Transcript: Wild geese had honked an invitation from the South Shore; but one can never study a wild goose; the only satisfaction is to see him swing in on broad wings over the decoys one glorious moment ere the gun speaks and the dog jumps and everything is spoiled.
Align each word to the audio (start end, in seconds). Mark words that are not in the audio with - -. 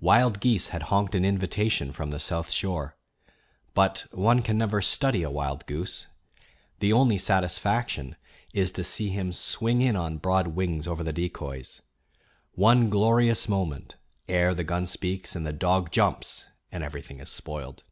Wild 0.00 0.40
geese 0.40 0.70
had 0.70 0.82
honked 0.90 1.14
an 1.14 1.24
invitation 1.24 1.92
from 1.92 2.10
the 2.10 2.18
South 2.18 2.50
Shore; 2.50 2.96
but 3.72 4.04
one 4.10 4.42
can 4.42 4.58
never 4.58 4.82
study 4.82 5.22
a 5.22 5.30
wild 5.30 5.64
goose; 5.66 6.08
the 6.80 6.92
only 6.92 7.18
satisfaction 7.18 8.16
is 8.52 8.72
to 8.72 8.82
see 8.82 9.10
him 9.10 9.32
swing 9.32 9.80
in 9.80 9.94
on 9.94 10.18
broad 10.18 10.48
wings 10.48 10.88
over 10.88 11.04
the 11.04 11.12
decoys 11.12 11.82
one 12.56 12.90
glorious 12.90 13.48
moment 13.48 13.94
ere 14.28 14.54
the 14.54 14.64
gun 14.64 14.86
speaks 14.86 15.36
and 15.36 15.46
the 15.46 15.52
dog 15.52 15.92
jumps 15.92 16.48
and 16.72 16.82
everything 16.82 17.20
is 17.20 17.28
spoiled. 17.28 17.84